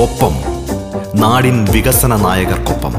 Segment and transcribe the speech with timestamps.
[0.00, 0.34] ഒപ്പം
[1.20, 2.92] നാടിൻ വികസന നായകർക്കൊപ്പം.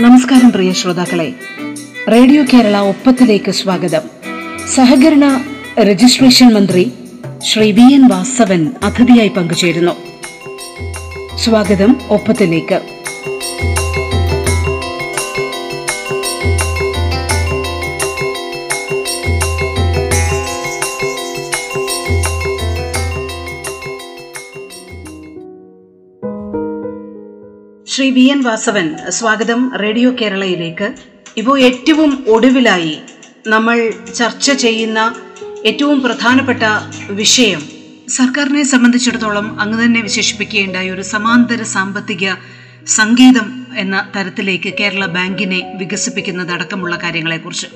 [0.00, 1.32] നമസ്കാരം പ്രിയ ശ്രോതാക്കളെ.
[2.12, 4.00] റേഡിയോ കേരള ഒപ്പത്തിലേക്ക് സ്വാഗതം.
[4.74, 5.44] സഹകരണ
[5.80, 6.92] രജിസ്ട്രേഷൻ മന്ത്രി
[7.44, 9.92] ശ്രീ വി എൻ വാസവൻ അതിഥിയായി പങ്കുചേരുന്നു.
[11.36, 12.80] സ്വാഗതം ഒപ്പത്തിലേക്ക്.
[27.86, 30.92] ശ്രീ വി എൻ വാസവൻ സ്വാഗതം റേഡിയോ കേരളയിലേക്ക്.
[31.36, 32.98] ഇപ്പോൾ ഏറ്റവും ഒടുവിലായി
[33.46, 35.14] നമ്മൾ ചർച്ച ചെയ്യുന്ന
[35.66, 36.58] ഏറ്റവും പ്രധാനപ്പെട്ട
[37.10, 37.60] വിഷയം.
[38.08, 42.34] സർക്കാരിനെ സംബന്ധിച്ചിടത്തോളം അങ്ങ് തന്നെ വിശേഷിപ്പിക്കുകയുണ്ടായ ഒരു സമാന്തര സാമ്പത്തിക
[42.86, 47.66] സംഗീതം എന്ന തരത്തിലേക്ക് കേരള ബാങ്കിനെ വികസിപ്പിക്കുന്നതടക്കമുള്ള കാര്യങ്ങളെക്കുറിച്ച്.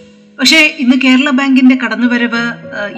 [0.40, 2.42] പക്ഷേ ഇന്ന് കേരള ബാങ്കിന്റെ കടന്നുവരവ്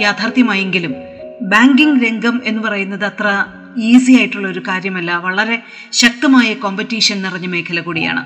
[0.01, 0.95] യാഥാർത്ഥ്യമായെങ്കിലും
[1.43, 3.45] ബാങ്കിംഗ് രംഗം എന്ന് പറയുന്നത് അത്ര
[3.79, 5.17] ഈസി ആയിട്ടുള്ള ഒരു കാര്യമല്ല.
[5.17, 5.63] വളരെ
[5.93, 8.23] ശക്തമായ കോമ്പറ്റീഷൻ നിറഞ്ഞ മേഖല കൂടിയാണ്.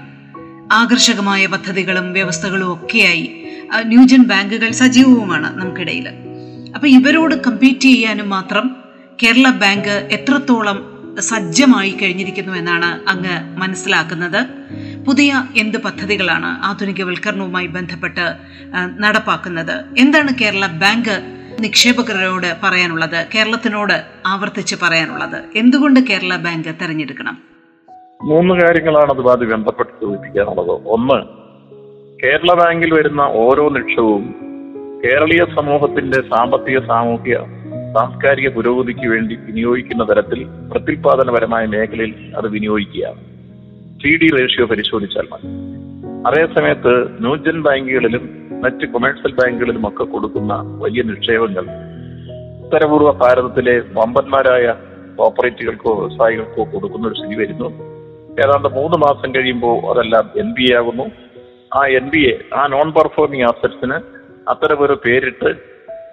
[0.73, 3.31] ആകർഷകമായ പദ്ധതികളും വ്യവസ്ഥകളും ഒക്കെയായി
[3.81, 6.09] ന്യൂജൻ ബാങ്കുകൾ സജീവവുമാണ് നമുക്കിടയിൽ
[6.75, 8.77] അപ്പൊ ഇവരോട് കമ്പീറ്റ് ചെയ്യാനും മാത്രം
[9.23, 14.47] കേരള ബാങ്ക് എത്രത്തോളം സജ്ജമായി കഴിഞ്ഞിരിക്കുന്നു എന്നാണ് അങ്ങ് മനസ്സിലാക്കുന്നത്.
[15.07, 18.35] പുതിയ എന്ത് പദ്ധതികളാണ് ആധുനികവൽക്കരണവുമായി ബന്ധപ്പെട്ട്
[18.99, 19.85] നടപ്പാക്കുന്നത്?
[19.99, 21.23] എന്താണ് കേരള ബാങ്ക്
[21.61, 23.27] നിക്ഷേപകരോട് പറയാനുള്ളത്?
[23.35, 25.45] കേരളത്തിനോട് ആവർത്തിച്ച് പറയാനുള്ളത്?
[25.55, 27.39] എന്തുകൊണ്ട് കേരള ബാങ്ക് തെരഞ്ഞെടുക്കണം?
[28.23, 30.71] മൂന്ന് കാര്യങ്ങളാണ് അതുമായി ബന്ധപ്പെട്ട് സൂചിപ്പിക്കാനുള്ളത്.
[30.71, 31.19] ഒന്ന്
[32.25, 34.44] കേരള ബാങ്കിൽ വരുന്ന ഓരോ നിക്ഷേപവും
[35.05, 37.37] കേരളീയ സമൂഹത്തിന്റെ സാമ്പത്തിക സാമൂഹിക
[37.95, 43.21] സാംസ്കാരിക പുരോഗതിക്ക് വേണ്ടി വിനിയോഗിക്കുന്ന തരത്തിൽ പ്രത്യുൽപാദനപരമായ മേഖലയിൽ അത് വിനിയോഗിക്കുകയാണ്.
[44.03, 45.49] സി ഡി റേഷ്യോ പരിശോധിച്ചാൽ മതി.
[46.29, 51.67] അതേസമയത്ത് ന്യൂജൻ ബാങ്കുകളിലും മറ്റ് കൊമേഴ്സ്യൽ ബാങ്കുകളിലും ഒക്കെ കൊടുക്കുന്ന വലിയ നിക്ഷേപങ്ങൾ
[52.65, 54.75] ഉത്തരപൂർവ ഭാരതത്തിലെ വമ്പന്മാരായ
[55.17, 57.69] കോപ്പറേറ്റുകൾക്കോ വ്യവസായികൾക്കോ കൊടുക്കുന്ന ഒരു സ്ഥിതി വരുന്നു.
[58.41, 61.05] ഏതാണ്ട് മൂന്ന് മാസം കഴിയുമ്പോൾ അതെല്ലാം എൻ ബി എ ആകുന്നു.
[61.77, 65.51] ആ എൻ ബി എ ആ നോൺ പെർഫോമിംഗ് ആസറ്റ്സിന് അത്തരമൊരു പേരിട്ട്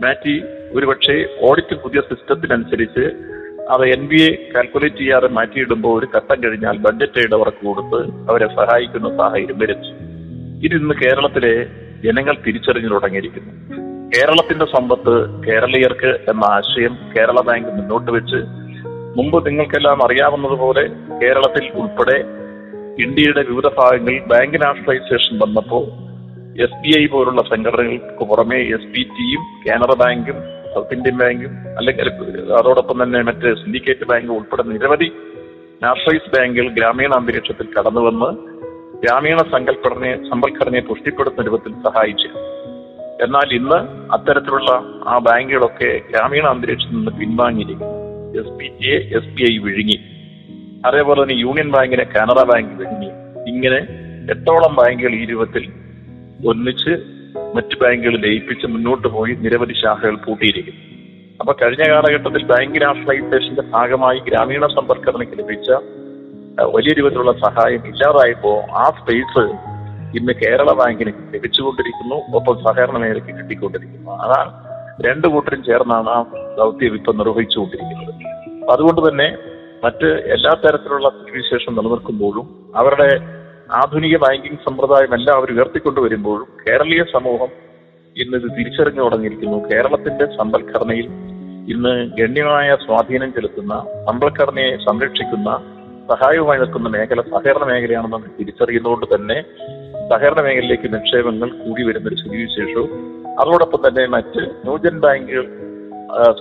[0.03, 0.33] മാറ്റി
[0.71, 1.15] ഒരുപക്ഷെ
[1.47, 3.05] ഓഡിറ്റ് പുതിയ സിസ്റ്റത്തിനനുസരിച്ച്
[3.73, 7.99] അത് എൻ ബി എ കാൽക്കുലേറ്റ് ചെയ്യാതെ മാറ്റിയിടുമ്പോൾ ഒരു ഘട്ടം കഴിഞ്ഞാൽ ബഡ്ജറ്റ് എയ്ഡ് അവർക്ക് കൊടുത്ത്
[8.29, 9.81] അവരെ സഹായിക്കുന്ന സാഹചര്യം വരും.
[10.63, 11.53] ഇതിന്ന് കേരളത്തിലെ
[12.03, 13.51] ജനങ്ങൾ തിരിച്ചറിഞ്ഞു തുടങ്ങിയിരിക്കുന്നു.
[14.13, 15.13] കേരളത്തിന്റെ സമ്പത്ത്
[15.45, 18.39] കേരളീയർക്ക് എന്ന ആശയം കേരള ബാങ്ക് മുന്നോട്ട് വെച്ച്
[19.17, 20.83] മുമ്പ് നിങ്ങൾക്കെല്ലാം അറിയാവുന്നതുപോലെ
[21.21, 22.17] കേരളത്തിൽ ഉൾപ്പെടെ
[23.03, 25.85] ഇന്ത്യയുടെ വിവിധ ഭാഗങ്ങളിൽ ബാങ്ക് നാഷണലൈസേഷൻ വന്നപ്പോൾ
[26.59, 30.35] എസ് ബി ഐ പോലുള്ള സംഘടനകൾക്ക് പുറമെ എസ് ബി ടിയും കാനറ ബാങ്കും
[30.75, 32.09] സൗത്ത് ഇന്ത്യൻ ബാങ്കും അല്ലെങ്കിൽ
[32.53, 35.11] അതോടൊപ്പം തന്നെ മറ്റ് സിൻഡിക്കേറ്റ് ബാങ്ക് ഉൾപ്പെടെ നിരവധി
[35.83, 38.29] നാഷണലൈസ് ബാങ്കുകൾ ഗ്രാമീണ അന്തരീക്ഷത്തിൽ കടന്നു വന്ന്
[39.01, 42.27] ഗ്രാമീണ സങ്കല്പടനെ സമ്പൽഘടനയെ പുഷ്ടിപ്പെടുത്തുന്ന രൂപത്തിൽ സഹായിച്ചു.
[43.23, 44.71] എന്നാൽ ഇന്ന് അത്തരത്തിലുള്ള
[45.07, 47.97] ആ ബാങ്കുകളൊക്കെ ഗ്രാമീണ അന്തരീക്ഷത്തിൽ നിന്ന് പിൻവാങ്ങിയിരിക്കുന്നു.
[48.41, 49.99] S B T S B I വിഴുങ്ങി.
[50.85, 53.11] അതേപോലെ തന്നെ യൂണിയൻ ബാങ്കിനെ കാനറ ബാങ്ക് വിഴുങ്ങി.
[53.49, 53.77] ഇങ്ങനെ
[54.31, 55.80] എത്രോളം ബാങ്കുകൾ ഈ രൂപത്തിൽ
[56.47, 56.89] ഒന്നിച്ച്
[57.55, 60.81] മറ്റ് ബാങ്കുകൾ ലയിപ്പിച്ച് മുന്നോട്ട് പോയി നിരവധി ശാഖകൾ പൂട്ടിയിരിക്കുന്നു.
[61.39, 65.71] അപ്പൊ കഴിഞ്ഞ കാലഘട്ടത്തിൽ ബാങ്ക് നാഷണലൈസേഷന്റെ ഭാഗമായി ഗ്രാമീണ സമ്പർക്കത്തിനൊക്കെ ലഭിച്ച
[66.61, 69.43] വലിയ രൂപത്തിലുള്ള സഹായം ഇല്ലാതായപ്പോ ആ സ്പേസ്
[70.17, 72.15] ഇന്ന് കേരള ബാങ്കിന് ലഭിച്ചുകൊണ്ടിരിക്കുന്നു.
[72.35, 74.11] ഒപ്പം സഹകരണ മേഖലയ്ക്ക് കിട്ടിക്കൊണ്ടിരിക്കുന്നു.
[74.11, 74.71] അതാണ്
[75.07, 76.25] രണ്ടു കൂട്ടരും ചേർന്നാണ് ആ
[76.57, 78.25] ദൗത്യം ഇപ്പൊ നിർവഹിച്ചുകൊണ്ടിരിക്കുന്നത്.
[78.71, 79.37] അതുകൊണ്ട് തന്നെ
[79.83, 83.40] മറ്റ് എല്ലാ തരത്തിലുള്ള സ്ഥിതിവിശേഷം നിലനിൽക്കുമ്പോഴും അവരുടെ
[83.79, 87.51] ആധുനിക ബാങ്കിംഗ് സമ്പ്രദായം എല്ലാം അവർ ഉയർത്തിക്കൊണ്ടുവരുമ്പോഴും കേരളീയ സമൂഹം
[88.15, 89.57] ഇന്ന് ഇത് തിരിച്ചറിഞ്ഞു തുടങ്ങിയിരിക്കുന്നു.
[89.71, 91.07] കേരളത്തിന്റെ സമ്പൽഘടനയിൽ
[91.73, 93.73] ഇന്ന് ഗണ്യമായ സ്വാധീനം ചെലുത്തുന്ന
[94.07, 95.49] സമ്പൽഘടനയെ സംരക്ഷിക്കുന്ന
[96.11, 99.37] സഹായവുമായി നിൽക്കുന്ന മേഖല സഹകരണ മേഖലയാണെന്ന് നമ്മൾ തിരിച്ചറിയുന്നതുകൊണ്ട് തന്നെ
[100.11, 102.89] സഹകരണ മേഖലയിലേക്ക് നിക്ഷേപങ്ങൾ കൂടി വരുന്ന ഒരു സ്ഥിതിവിശേഷവും
[103.41, 105.45] അതോടൊപ്പം തന്നെ മറ്റ് ന്യൂജൻ ബാങ്കുകൾ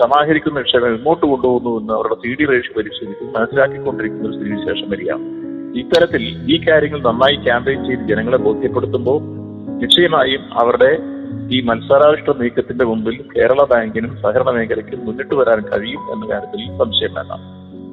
[0.00, 5.26] സമാഹരിക്കുന്ന നിക്ഷേപം ഇങ്ങോട്ട് കൊണ്ടുപോകുന്നു എന്ന് അവരുടെ സി ഡി റേഷ്യോ പരിശോധിക്കും മനസ്സിലാക്കിക്കൊണ്ടിരിക്കുന്ന ഒരു സ്ഥിതിവിശേഷം വരികയാണ്.
[5.76, 9.18] ഇത്തരത്തിൽ ഈ കാര്യങ്ങൾ നന്നായി ക്യാമ്പയിൻ ചെയ്ത് ജനങ്ങളെ ബോധ്യപ്പെടുത്തുമ്പോൾ
[9.78, 10.90] നിശ്ചയമായും അവരുടെ
[11.50, 17.32] ഈ മത്സരാവിഷ്ട നീക്കത്തിന്റെ മുമ്പിൽ കേരള ബാങ്കിനും സഹകരണ മേഖലയ്ക്കും മുന്നിട്ട് വരാൻ കഴിയും എന്ന കാര്യത്തിൽ സംശയം വേണ്ട.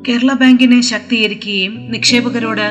[0.07, 2.67] കേരള ബാങ്കിനെ ശക്തീകരിക്കുകയും നിക്ഷേപകരോട്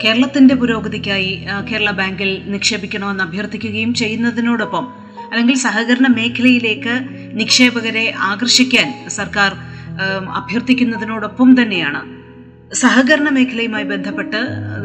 [0.00, 1.32] കേരളത്തിന്റെ പുരോഗതിക്കായി
[1.70, 4.86] കേരള ബാങ്കിൽ നിക്ഷേപിക്കണമെന്ന് അഭ്യർത്ഥിക്കുകയും ചെയ്യുന്നതിനോടൊപ്പം
[5.30, 6.94] അല്ലെങ്കിൽ സഹകരണ മേഖലയിലേക്ക്
[7.32, 9.52] നിക്ഷേപകരെ ആകർഷിക്കാൻ സർക്കാർ
[10.36, 12.21] അഭ്യർത്ഥിക്കുന്നതിനോടൊപ്പം തന്നെയാണ്
[12.74, 14.40] സഹകരണ മേഖലയുമായി ബന്ധപ്പെട്ട്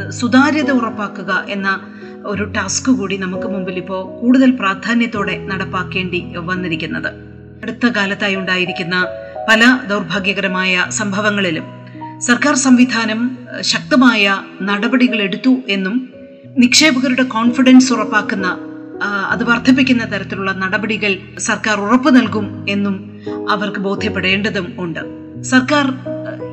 [0.09, 1.79] സുതാര്യത ഉറപ്പാക്കുക എന്ന
[2.25, 7.09] ഒരു ടാസ്ക് കൂടി നമുക്ക് മുമ്പിൽ ഇപ്പോൾ കൂടുതൽ പ്രാധാന്യത്തോടെ നടപ്പാക്കേണ്ടി വന്നിരിക്കുന്നത്.
[7.63, 9.07] അടുത്ത കാലത്തായി ഉണ്ടായിരിക്കുന്ന
[9.49, 11.65] പല ദൗർഭാഗ്യകരമായ സംഭവങ്ങളിലും
[12.19, 16.09] സർക്കാർ സംവിധാനം ശക്തമായ നടപടികൾ എടുത്തു എന്നും
[16.57, 18.57] നിക്ഷേപകരുടെ കോൺഫിഡൻസ് ഉറപ്പാക്കുന്ന
[19.31, 22.95] അത് വർദ്ധിപ്പിക്കുന്ന തരത്തിലുള്ള നടപടികൾ സർക്കാർ ഉറപ്പു നൽകും എന്നും
[23.49, 24.99] അവർക്ക് ബോധ്യപ്പെടേണ്ടതും ഉണ്ട്.
[25.41, 25.93] സർക്കാർ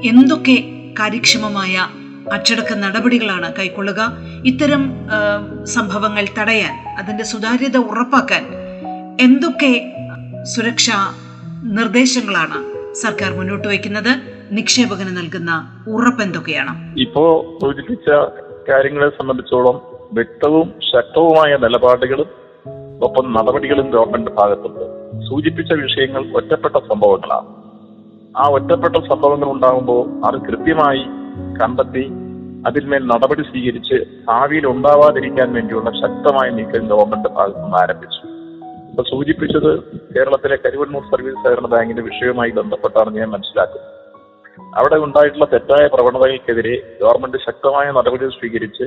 [0.03, 1.87] എന്തൊക്കെ കാര്യക്ഷമമായ
[2.33, 4.13] അച്ചടക്ക നടപടികളാണ് കൈക്കൊള്ളുക.
[4.45, 5.09] ഇത്തരം
[5.65, 8.45] സംഭവങ്ങൾ തടയാൻ അതിന്റെ സുതാര്യത ഉറപ്പാക്കാൻ
[9.21, 9.93] എന്തൊക്കെ
[10.43, 11.15] സുരക്ഷാ
[11.65, 12.59] നിർദ്ദേശങ്ങളാണ്
[12.95, 14.13] സർക്കാർ മുന്നോട്ട് വയ്ക്കുന്നത്?
[14.51, 17.01] നിക്ഷേപകന് നൽകുന്ന ഉറപ്പ് എന്തൊക്കെയാണ്?
[17.01, 18.09] ഇപ്പോ സൂചിപ്പിച്ച
[18.69, 19.81] കാര്യങ്ങളെ സംബന്ധിച്ചോളം
[20.13, 22.29] വ്യക്തവും ശക്തവുമായ നിലപാടുകളും
[23.03, 24.85] ഒപ്പം നടപടികളും ഗവൺമെന്റ് ഭാഗത്തുണ്ട്.
[25.29, 27.64] സൂചിപ്പിച്ച വിഷയങ്ങൾ ഒറ്റപ്പെട്ട സംഭവങ്ങളാണ്.
[28.39, 31.03] ആ ഒറ്റപ്പെട്ട സംഭവങ്ങൾ ഉണ്ടാകുമ്പോൾ അത് കൃത്യമായി
[31.61, 32.05] കണ്ടെത്തി
[32.67, 33.97] അതിന്മേൽ നടപടി സ്വീകരിച്ച്
[34.29, 38.21] ഭാവിയിൽ ഉണ്ടാവാതിരിക്കാൻ വേണ്ടിയുള്ള ശക്തമായ നീക്കം ഗവൺമെന്റ് ഭാഗത്തു നിന്ന് ആരംഭിച്ചു.
[38.91, 39.71] ഇപ്പൊ സൂചിപ്പിച്ചത്
[40.17, 43.91] കേരളത്തിലെ കരുവന്നൂർ സർവീസ് സഹകരണ ബാങ്കിന്റെ വിഷയവുമായി ബന്ധപ്പെട്ടാണ് ഞാൻ മനസ്സിലാക്കുന്നത്
[44.79, 48.87] അവിടെ ഉണ്ടായിട്ടുള്ള തെറ്റായ പ്രവണതകൾക്കെതിരെ ഗവൺമെന്റ് ശക്തമായ നടപടികൾ സ്വീകരിച്ച്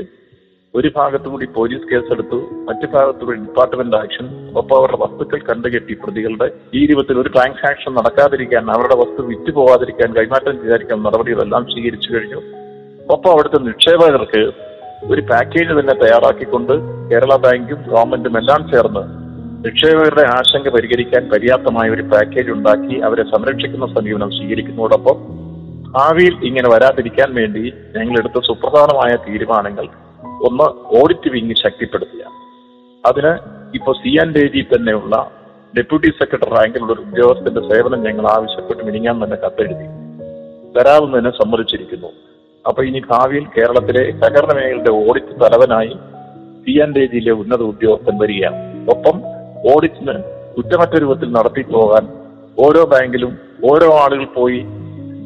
[0.77, 4.25] ഒരു ഭാഗത്തു കൂടി പോലീസ് കേസെടുത്തു മറ്റു ഭാഗത്തുകൂടി ഡിപ്പാർട്ട്മെന്റ് ആക്ഷൻ
[4.55, 10.61] ഒപ്പം അവരുടെ വസ്തുക്കൾ കണ്ടുകെട്ടി പ്രതികളുടെ ഈ രൂപത്തിൽ ഒരു ട്രാൻസാക്ഷൻ നടക്കാതിരിക്കാൻ അവരുടെ വസ്തു വിറ്റ് പോവാതിരിക്കാൻ കൈമാറ്റം
[10.61, 12.39] ചെയ്യാതിരിക്കാൻ നടപടികളെല്ലാം സ്വീകരിച്ചു കഴിഞ്ഞു.
[13.09, 14.41] ഒപ്പം അവിടുത്തെ നിക്ഷേപകർക്ക്
[15.05, 16.73] ഒരു പാക്കേജ് തന്നെ തയ്യാറാക്കിക്കൊണ്ട്
[17.11, 19.03] കേരള ബാങ്കും ഗവൺമെന്റും എല്ലാം ചേർന്ന്
[19.67, 25.17] നിക്ഷേപകരുടെ ആശങ്ക പരിഹരിക്കാൻ പര്യാപ്തമായ ഒരു പാക്കേജ് ഉണ്ടാക്കി അവരെ സംരക്ഷിക്കുന്ന സമീപനം സ്വീകരിക്കുന്നതോടൊപ്പം
[25.91, 27.63] ഭാവിയിൽ ഇങ്ങനെ വരാതിരിക്കാൻ വേണ്ടി
[27.95, 29.85] ഞങ്ങൾ എടുത്ത സുപ്രധാനമായ തീരുമാനങ്ങൾ
[30.43, 32.23] ഒന്ന് ഓഡിറ്റ് വിങ് ശക്തിപ്പെടുത്തുക.
[33.05, 33.37] അതിന്
[33.73, 35.31] ഇപ്പൊ സി എൻ ഡി തന്നെയുള്ള
[35.77, 40.07] ഡെപ്യൂട്ടി സെക്രട്ടറി റാങ്കിലുള്ള ഒരു ഉദ്യോഗസ്ഥന്റെ സേവനം ഞങ്ങൾ ആവശ്യപ്പെട്ട് മിനിങ്ങാൻ തന്നെ കത്തെഴുതി.
[40.79, 42.07] തരാവുന്നതിന് സമ്മതിച്ചിരിക്കുന്നു.
[42.67, 45.93] അപ്പൊ ഇനി ഭാവിയിൽ കേരളത്തിലെ സഹകരണ മേഖലയുടെ ഓഡിറ്റ് തലവനായി
[46.65, 48.89] സി ആൻ ജിയിലെ ഉന്നത ഉദ്യോഗസ്ഥൻ വരികയാണ്.
[48.89, 49.21] ഒപ്പം
[49.73, 50.23] ഓഡിറ്റിന്
[50.57, 52.07] കുറ്റമറ്റ രൂപത്തിൽ നടത്തി പോകാൻ
[52.59, 53.37] ഓരോ ബാങ്കിലും
[53.71, 54.59] ഓരോ ആളുകൾ പോയി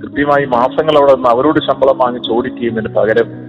[0.02, 3.41] കൃത്യമായി മാസങ്ങൾ അവിടെ നിന്ന് അവരോട് ശമ്പളം വാങ്ങിച്ച് ഓഡിറ്റ് ചെയ്യുന്നതിന് പകരം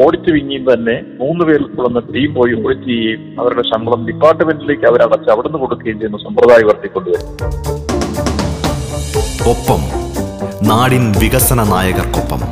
[0.00, 5.58] ഓഡിറ്റ് വിങ്ങിയും തന്നെ മൂന്ന് പേരിൽ കൊള്ളുന്ന ടീം പോയി ഓഡിറ്റ് ചെയ്യുകയും അവരുടെ ശമ്പളം ഡിപ്പാർട്ട്മെന്റിലേക്ക് അവരടച്ച് അവിടുന്ന്
[5.62, 7.28] കൊടുക്കുകയും ചെയ്യുന്ന സമ്പ്രദായം വർത്തിക്കൊണ്ടുവരും
[9.52, 9.80] ഒപ്പം
[10.70, 12.42] നാടിൻ വികസന നായകർക്കൊപ്പം.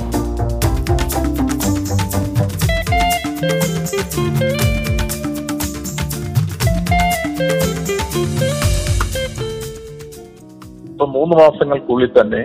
[10.91, 12.43] ഇപ്പൊ മൂന്ന് മാസങ്ങൾക്കുള്ളിൽ തന്നെ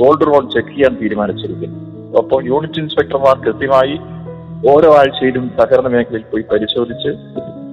[0.00, 1.78] ഗോൾഡ് ലോൺ ചെക്ക് ചെയ്യാൻ തീരുമാനിച്ചിരിക്കുന്നു.
[2.20, 3.94] അപ്പോൾ യൂണിറ്റ് ഇൻസ്പെക്ടർമാർ കൃത്യമായി
[4.72, 7.10] ഓരോ ആഴ്ചയിലും സഹകരണ മേഖലയിൽ പോയി പരിശോധിച്ച്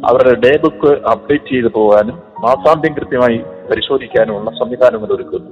[0.09, 3.38] അവരുടെ ഡേ ബുക്ക് അപ്ഡേറ്റ് ചെയ്തു പോകാനും മാസാന്ത്യം കൃത്യമായി
[3.69, 5.51] പരിശോധിക്കാനുമുള്ള സംവിധാനങ്ങൾ ഒരുക്കുന്നു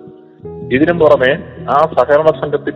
[0.75, 1.31] ഇതിനും പുറമെ
[1.75, 2.75] ആ സഹകരണ സംഘത്തിൽ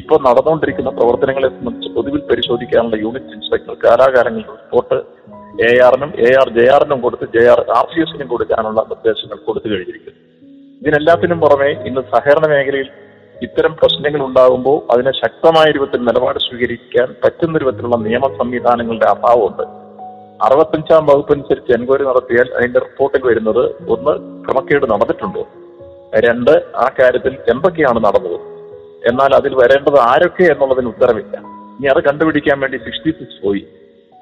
[0.00, 4.98] ഇപ്പോൾ നടന്നുകൊണ്ടിരിക്കുന്ന പ്രവർത്തനങ്ങളെ സംബന്ധിച്ച് പൊതുവിൽ പരിശോധിക്കാനുള്ള യൂണിറ്റ് ഇൻസ്പെക്ടർ കാലാകാലങ്ങളിൽ റിപ്പോർട്ട്
[5.66, 9.68] എ ആറിനും എ ആർ ജെ ആറിനും കൊടുത്ത് ജെ ആർ ആർ സി എസിനും കൊടുക്കാനുള്ള നിർദ്ദേശങ്ങൾ കൊടുത്തു
[9.68, 10.18] കഴിഞ്ഞിരിക്കുന്നു.
[10.82, 12.88] ഇതിനെല്ലാത്തിനും പുറമെ ഇന്ന് സഹകരണ മേഖലയിൽ
[13.42, 19.62] ഇത്തരം പ്രശ്നങ്ങൾ ഉണ്ടാകുമ്പോൾ അതിനെ ശക്തമായ രൂപത്തിൽ നിലപാട് സ്വീകരിക്കാൻ പറ്റുന്ന രൂപത്തിലുള്ള നിയമ സംവിധാനങ്ങളുടെ അഭാവമുണ്ട്.
[20.44, 23.62] അറുപത്തഞ്ചാം വകുപ്പ് അനുസരിച്ച് എൻക്വയറി നടത്തിയാൽ അതിന്റെ റിപ്പോർട്ടിൽ വരുന്നത്
[23.94, 25.42] ഒന്ന് ക്രമക്കേട് നടന്നിട്ടുണ്ടോ.
[26.26, 28.38] രണ്ട് ആ കാര്യത്തിൽ എന്തൊക്കെയാണ് നടന്നത്?
[29.10, 31.36] എന്നാൽ അതിൽ വരേണ്ടത് ആരൊക്കെ എന്നുള്ളതിന് ഉത്തരവില്ല
[31.76, 33.62] ഇനി അത് കണ്ടുപിടിക്കാൻ വേണ്ടി സിക്സ്റ്റി സിക്സ് പോയി.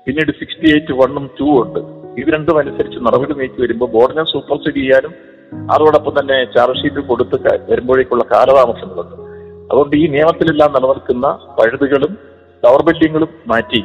[0.07, 1.81] പിന്നീട് സിക്സ്റ്റി എയ്റ്റ് വണ്ണും ടൂ ഉണ്ട്.
[2.21, 8.25] ഇത് രണ്ടും അനുസരിച്ച് നടപടി നീക്കി വരുമ്പോൾ ബോർഡിനെ സൂപ്പർസീഡ് ചെയ്യാനും അതോടൊപ്പം തന്നെ ചാർജ് ഷീറ്റ് കൊടുത്ത് വരുമ്പോഴേക്കുള്ള
[8.33, 9.15] കാലതാമസങ്ങളുണ്ട്.
[9.71, 12.19] അതുകൊണ്ട് ഈ നിയമത്തിലെല്ലാം നിലനിൽക്കുന്ന പഴുതുകളും
[12.65, 13.85] ദൗർബല്യങ്ങളും മാറ്റി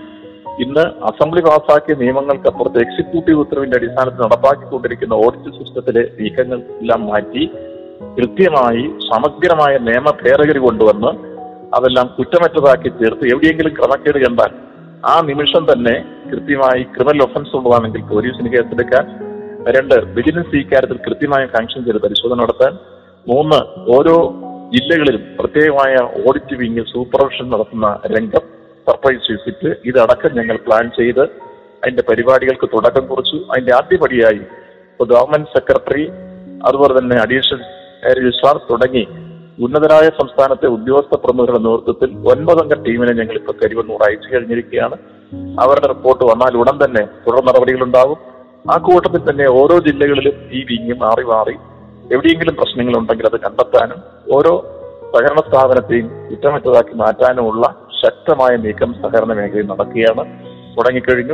[0.59, 7.51] ഇന്ന് അസംബ്ലി പാസാക്കിയ നിയമങ്ങൾക്കപ്പുറത്ത് എക്സിക്യൂട്ടീവ് ഉത്തരവിന്റെ അടിസ്ഥാനത്തിൽ നടപ്പാക്കിക്കൊണ്ടിരിക്കുന്ന ഓഡിറ്റ് സിസ്റ്റത്തിലെ നീക്കങ്ങൾ എല്ലാം മാറ്റി
[8.17, 11.07] കൃത്യമായി സമഗ്രമായ നിയമ ഭേദഗതി കൊണ്ടുവന്ന്
[11.75, 14.51] അതെല്ലാം കുറ്റമറ്റതാക്കി തീർത്ത് എവിടെയെങ്കിലും ക്രമക്കേട് കണ്ടാൽ
[15.05, 19.22] ആ നിമിഷം തന്നെ കൃത്യമായി ക്രിമിനൽ ഒഫൻസ് ഉള്ളതാണെങ്കിൽ പോലീസിന് കേസെടുക്കാൻ
[19.69, 22.77] രണ്ട് വിജിലൻസ് ഇക്കാര്യത്തിൽ കൃത്യമായ സാങ്ഷൻ ചെയ്ത് പരിശോധന നടത്താൻ.
[23.27, 24.33] മൂന്ന് ഓരോ
[24.73, 25.95] ജില്ലകളിലും പ്രത്യേകമായ
[26.27, 28.41] ഓഡിറ്റ് വിങ് സൂപ്പർവിഷൻ നടത്തുന്ന രംഗം
[28.87, 31.21] സർപ്രൈസ് വിസിറ്റ് ഇതടക്കം ഞങ്ങൾ പ്ലാൻ ചെയ്ത്
[31.83, 33.35] അതിന്റെ പരിപാടികൾക്ക് തുടക്കം കുറിച്ചു.
[33.35, 34.41] അതിന്റെ ആദ്യപടിയായി
[35.03, 36.11] ഗവൺമെന്റ് സെക്രട്ടറി
[36.65, 37.61] അതുപോലെ തന്നെ അഡീഷണൽ
[38.07, 39.07] രജിസ്ട്രാർ തുടങ്ങി
[39.59, 44.97] ഉന്നതരായ സംസ്ഥാനത്തെ ഉദ്യോഗസ്ഥ പ്രമുഖരുടെ നേതൃത്വത്തിൽ ഒൻപതംഗ ടീമിനെ ഞങ്ങൾ ഇപ്പോൾ കരിവന്നൂർ അയച്ചു കഴിഞ്ഞിരിക്കുകയാണ്.
[45.59, 48.32] അവരുടെ റിപ്പോർട്ട് വന്നാൽ ഉടൻ തന്നെ തുടർ നടപടികളുണ്ടാകും.
[48.71, 51.53] ആ കൂട്ടത്തിൽ തന്നെ ഓരോ ജില്ലകളിലും ഈ വിങ്ങും മാറി മാറി
[52.13, 54.03] എവിടെയെങ്കിലും പ്രശ്നങ്ങൾ ഉണ്ടെങ്കിൽ അത് കണ്ടെത്താനും
[54.33, 54.79] ഓരോ
[55.15, 60.25] സഹകരണ സ്ഥാപനത്തെയും കുറ്റമറ്റതാക്കി മാറ്റാനുമുള്ള ശക്തമായ നീക്കം സഹകരണ മേഖലയിൽ നടക്കുകയാണ്.
[60.77, 61.33] തുടങ്ങിക്കഴിഞ്ഞു.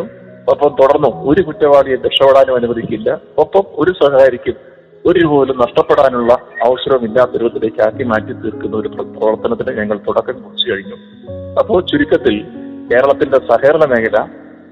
[0.50, 3.18] ഒപ്പം തുടർന്നും ഒരു കുറ്റവാളിയെ രക്ഷപ്പെടാനും അനുവദിക്കില്ല.
[3.38, 4.54] ഒപ്പം ഒരു സഹകാരിക്കും
[5.06, 10.96] ഒരു പോലും നഷ്ടപ്പെടാനുള്ള അവസരമില്ലാത്ത രൂപത്തിലേക്ക് ആക്കി മാറ്റി തീർക്കുന്ന ഒരു പ്ര- പ്രവർത്തനത്തിന് ഞങ്ങൾ തുടക്കം കുറിച്ചു കഴിഞ്ഞു.
[11.60, 12.44] അപ്പോൾ ചുരുക്കത്തിൽ
[12.92, 14.28] കേരളത്തിന്റെ സഹകരണ മേഖല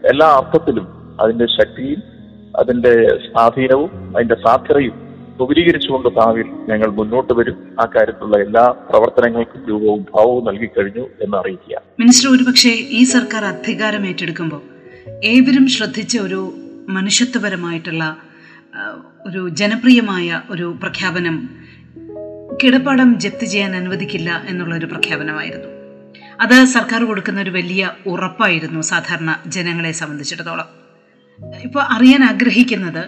[0.09, 2.16] എല്ലാ അർത്ഥത്തിലും അതിന്റെ ശക്തിയും
[2.57, 5.07] അതിന്റെ സ്വാധീനവും അതിന്റെ സാധ്യതയും
[5.39, 7.75] വിപുലീകരിച്ചുകൊണ്ട് ഭാവിയിൽ ഞങ്ങൾ മുന്നോട്ട് വരും.
[7.79, 11.81] ആ കാര്യത്തിലുള്ള എല്ലാ പ്രവർത്തനങ്ങൾക്കും രൂപവും ഭാവവും നൽകി കഴിഞ്ഞു എന്ന് അറിയിക്കുക.
[11.99, 14.61] മിനിസ്റ്റർ ഒരുപക്ഷെ ഈ സർക്കാർ അധികാരം ഏറ്റെടുക്കുമ്പോൾ
[15.23, 16.53] ഏവരും ശ്രദ്ധിച്ച ഒരു
[16.89, 18.17] മനുഷ്യത്വപരമായിട്ടുള്ള
[19.27, 21.49] ഒരു ജനപ്രിയമായ ഒരു പ്രഖ്യാപനം
[22.63, 25.67] കിടപ്പാടം ജപ്തി ചെയ്യാൻ അനുവദിക്കില്ല എന്നുള്ള ഒരു പ്രഖ്യാപനമായിരുന്നു.
[26.41, 30.76] അത് സർക്കാർ കൊടുക്കുന്ന ഒരു വലിയ ഉറപ്പായിരുന്നു സാധാരണ ജനങ്ങളെ സംബന്ധിച്ചിടത്തോളം.
[31.39, 33.03] ഇപ്പോൾ അറിയാൻ ആഗ്രഹിക്കുന്നത്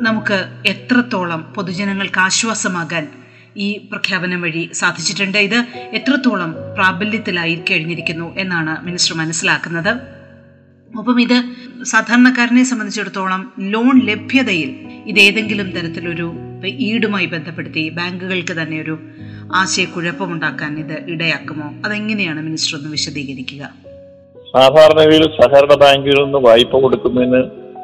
[0.00, 3.08] നമുക്ക് എത്രത്തോളം പൊതുജനങ്ങൾക്ക് ആശ്വാസമാകാൻ
[3.56, 5.38] ഈ പ്രഖ്യാപനം വഴി സാധിച്ചിട്ടുണ്ട്?
[5.38, 5.58] ഇത്
[5.98, 9.92] എത്രത്തോളം പ്രാബല്യത്തിലായി കഴിഞ്ഞിരിക്കുന്നു എന്നാണ് മിനിസ്റ്റർ മനസ്സിലാക്കുന്നത്.
[10.98, 11.36] ഒപ്പം ഇത്
[11.84, 14.70] സാധാരണക്കാരനെ സംബന്ധിച്ചിടത്തോളം ലോൺ ലഭ്യതയിൽ
[15.06, 16.26] ഇത് ഏതെങ്കിലും തരത്തിലൊരു
[16.66, 18.98] ഈടുമായി ബന്ധപ്പെടുത്തി ബാങ്കുകൾക്ക് തന്നെ ഒരു
[19.54, 21.68] ആശയക്കുഴപ്പമുണ്ടാക്കാൻ ഇത് ഇടയാക്കുമോ?
[21.84, 23.91] അതെങ്ങനെയാണ് മിനിസ്റ്റർ ഒന്ന് വിശദീകരിക്കുക?
[24.54, 27.40] സാധാരണഗതിയിൽ സഹകരണ ബാങ്കുകളിൽ നിന്ന് വായ്പ കൊടുക്കുന്നതിന്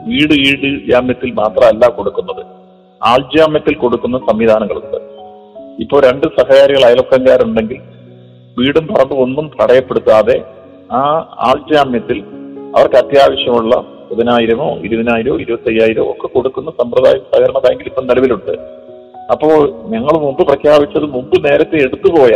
[0.08, 2.42] വീട് ഈട് ജാമ്യത്തിൽ മാത്രമല്ല കൊടുക്കുന്നത്.
[3.02, 4.98] ആൾജാമ്യത്തിൽ കൊടുക്കുന്ന സംവിധാനങ്ങളുണ്ട്.
[5.80, 7.80] ഇപ്പോൾ രണ്ട് സഹകാരികൾ അയൽവക്കംകാരുണ്ടെങ്കിൽ
[8.58, 10.38] വീടും പറമ്പും ഒന്നും തടയപ്പെടുത്താതെ
[10.92, 11.02] ആ
[11.48, 12.18] ആൾജാമ്യത്തിൽ
[12.76, 13.74] അവർക്ക് അത്യാവശ്യമുള്ള
[14.10, 18.54] പതിനായിരമോ ഇരുപതിനായിരമോ ഇരുപത്തയ്യായിരമോ ഒക്കെ കൊടുക്കുന്ന സമ്പ്രദായം സഹകരണ ബാങ്കിൽ ഇപ്പം നിലവിലുണ്ട്.
[19.32, 19.58] അപ്പോൾ
[19.94, 22.34] ഞങ്ങൾ മുമ്പ് പ്രഖ്യാപിച്ചത് മുമ്പ് നേരത്തെ എടുത്തുപോയ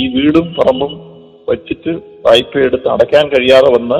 [0.00, 1.09] ഈ വീടും പറമ്പും
[1.50, 1.92] വച്ചിട്ട്
[2.26, 3.98] വായ്പ എടുത്ത് അടയ്ക്കാൻ കഴിയാതെ വന്ന്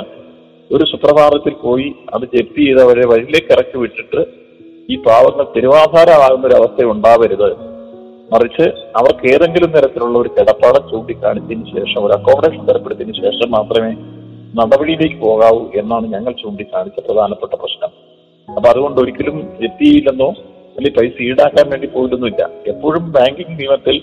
[0.71, 4.21] ഒരു സുപ്രഭാതത്തിൽ പോയി അത് ജപ്തി ചെയ്തവരെ വഴിയിലേക്ക് ഇറക്കി വിട്ടിട്ട്
[4.93, 7.51] ഈ പാവങ്ങൾ തിരുവാധാരമാകുന്ന ഒരു അവസ്ഥ ഉണ്ടാവരുത്.
[8.33, 8.67] മറിച്ച്
[9.01, 13.93] അവർക്ക് ഏതെങ്കിലും തരത്തിലുള്ള ഒരു കിടപ്പാടം ചൂണ്ടിക്കാണിച്ചതിന് ശേഷം ഒരു അക്കോമഡേഷൻ തരപ്പെടുത്തിയതിനു ശേഷം മാത്രമേ
[14.59, 17.91] നടപടിയിലേക്ക് പോകാവൂ എന്നാണ് ഞങ്ങൾ ചൂണ്ടിക്കാണിച്ച പ്രധാനപ്പെട്ട പ്രശ്നം.
[18.49, 20.29] അപ്പൊ അതുകൊണ്ട് ഒരിക്കലും ജപ്തി ചെയ്യില്ലെന്നോ
[20.77, 22.43] അല്ലെങ്കിൽ പൈസ ഈടാക്കാൻ വേണ്ടി പോയിട്ടൊന്നുമില്ല.
[22.67, 23.97] എപ്പോഴും ബാങ്കിങ് നിയമത്തിൽ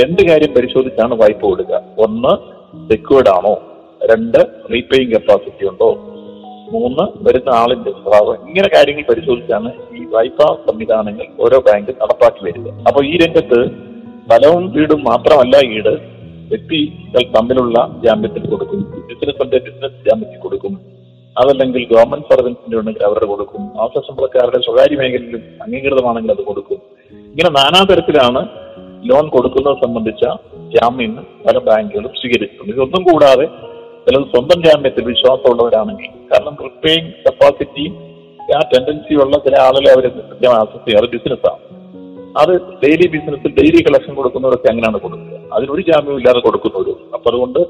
[0.00, 1.80] രണ്ട് കാര്യം പരിശോധിച്ചാണ് വായ്പ കൊടുക്കുക.
[2.06, 2.32] ഒന്ന്
[2.88, 3.62] സെക്യൂർഡ് ആണോ?
[4.12, 4.38] രണ്ട്
[4.72, 5.94] റീപേയിങ് കപ്പാസിറ്റി ഉണ്ടോ?
[6.72, 8.34] മൂന്ന് വരുന്ന ആളിന്റെ സ്വഭാവം.
[8.34, 13.70] ഇങ്ങനെ കാര്യങ്ങൾ പരിശോധിച്ചാണ് ഈ വായ്പാ സംവിധാനങ്ങൾ ഓരോ ബാങ്ക് നടപ്പാക്കി വരുന്നത് അപ്പോൾ ഈ രംഗത്ത്
[14.26, 18.80] സ്ഥലവും വീടും മാത്രമല്ല ഈട് വ്യക്തികൾ തമ്മിലുള്ള ജാമ്യത്തിൽ കൊടുക്കും.
[19.08, 20.80] ബിസിനസിന്റെ ബിസിനസ് ജാമ്യത്തിൽ കൊടുക്കും.
[21.38, 23.80] അതല്ലെങ്കിൽ ഗവൺമെന്റ് സർവൻസിന്റെ ഉണ്ടെങ്കിൽ അവരുടെ കൊടുക്കും.
[23.80, 26.78] ആവശ്യ സമ്പളക്കാരുടെ സ്വകാര്യ മേഖലയിലും അംഗീകൃതമാണെങ്കിൽ അത് കൊടുക്കും.
[27.12, 28.48] ഇങ്ങനെ നാനാതരത്തിലാണ്
[29.08, 30.24] ലോൺ കൊടുക്കുന്നത് സംബന്ധിച്ച
[30.74, 31.12] ജാമ്യം
[31.46, 32.72] പല ബാങ്കുകളും സ്വീകരിച്ചിട്ടുണ്ട്.
[32.72, 33.46] ഇതൊന്നും കൂടാതെ
[34.04, 37.94] ചിലത് സ്വന്തം ജാമ്യത്തിൽ വിശ്വാസമുള്ളവരാണെങ്കിൽ കാരണം റിപ്പേയിങ് കപ്പാസിറ്റിയും
[38.56, 41.60] ആ ടെൻഡൻസി ഉള്ള ചില ആളുകളെ അവർ ചെയ്യുക അത് ബിസിനസ്സാണ്
[42.36, 42.52] അത്
[42.82, 45.38] ഡെയിലി ബിസിനസ്സിൽ ഡെയിലി കളക്ഷൻ കൊടുക്കുന്നവരൊക്കെ അങ്ങനെയാണ് കൊടുക്കുക.
[45.52, 46.98] അതിനൊരു ജാമ്യം ഇല്ലാതെ കൊടുക്കുന്നവരും.
[47.14, 47.60] അപ്പൊ അതുകൊണ്ട്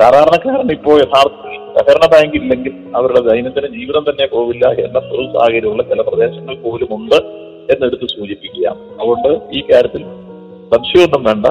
[0.00, 5.00] സാധാരണക്കാരൻ ഇപ്പോൾ യഥാർത്ഥത്തിൽ സഹകരണ ബാങ്ക് ഇല്ലെങ്കിൽ അവരുടെ ദൈനംദിന ജീവിതം തന്നെ പോവില്ല എന്ന
[5.34, 7.18] സാഹചര്യമുള്ള ചില പ്രദേശങ്ങൾ പോലും ഉണ്ട്
[7.72, 10.04] എന്നെടുത്ത് സൂചിപ്പിക്കുക അതുകൊണ്ട് ഈ കാര്യത്തിൽ
[10.70, 11.46] സംശയമൊന്നും വേണ്ട.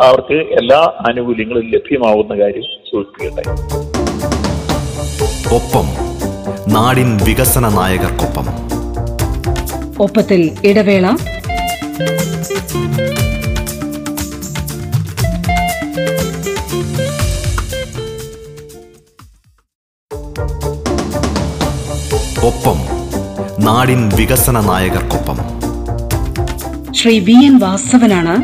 [0.00, 3.50] അവർക്ക് എല്ലാ ആനുകൂല്യങ്ങളും ലഭ്യമാവുന്ന കാര്യം സൂചിപ്പിക്കട്ടെ
[5.54, 5.86] ഒപ്പം
[6.72, 8.46] നാടിൻ വികസന നായകർക്കൊപ്പം.
[10.02, 11.06] ഒപ്പത്തിൽ ഇടവേള.
[22.46, 22.78] ഒപ്പം
[23.64, 25.63] നാടിൻ വികസന നായകർക്കൊപ്പം.
[27.04, 28.34] ശ്രീ വി എൻ വാസവനാണ്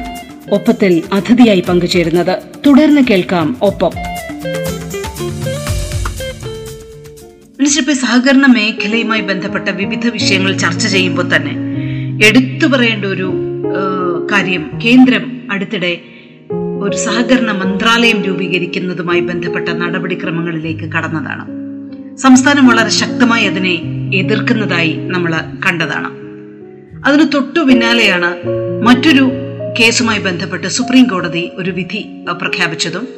[0.54, 2.38] ഒപ്പത്തിൽ അതിഥിയായി പങ്കുചേരുന്നത്.
[2.66, 3.90] തുടർന്ന് കേൾക്കാം ഒപ്പം.
[7.78, 11.54] ഇപ്പൊ സഹകരണ മേഖലയുമായി ബന്ധപ്പെട്ട വിവിധ വിഷയങ്ങൾ ചർച്ച ചെയ്യുമ്പോൾ തന്നെ
[12.26, 13.32] എടുത്തു പറയേണ്ട ഒരു
[14.32, 16.00] കാര്യം കേന്ദ്രം അടുത്തിടെ
[16.80, 21.46] ഒരു സഹകരണ മന്ത്രാലയം രൂപീകരിക്കുന്നതുമായി ബന്ധപ്പെട്ട നടപടിക്രമങ്ങളിലേക്ക് കടന്നതാണ്.
[22.16, 23.80] സംസ്ഥാനം വളരെ ശക്തമായി അതിനെ
[24.14, 25.34] എതിർക്കുന്നതായി നമ്മൾ
[25.66, 26.19] കണ്ടതാണ്.
[27.06, 28.30] അതിന് തൊട്ടു പിന്നാലെയാണ്
[28.82, 29.30] മറ്റൊരു
[29.80, 33.08] കേസുമായി ബന്ധപ്പെട്ട് സുപ്രീം കോടതി ഒരു വിധി പ്രഖ്യാപിച്ചതും.